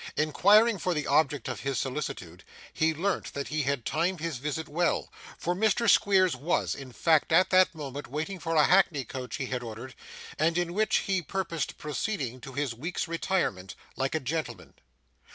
[0.17, 4.67] Inquiring for the object of his solicitude, he learnt that he had timed his visit
[4.67, 9.35] well; for Mr Squeers was, in fact, at that moment waiting for a hackney coach
[9.35, 9.93] he had ordered,
[10.39, 14.73] and in which he purposed proceeding to his week's retirement, like a gentleman.